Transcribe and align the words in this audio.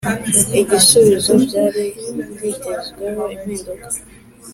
Igisubizo 0.61 1.31
byari 1.45 1.83
byitezweho 2.33 3.23
impinduka 3.35 3.87